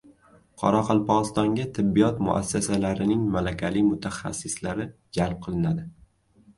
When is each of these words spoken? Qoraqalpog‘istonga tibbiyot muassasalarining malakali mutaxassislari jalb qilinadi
Qoraqalpog‘istonga 0.61 1.67
tibbiyot 1.75 2.25
muassasalarining 2.29 3.23
malakali 3.37 3.87
mutaxassislari 3.93 4.93
jalb 5.21 5.49
qilinadi 5.49 5.91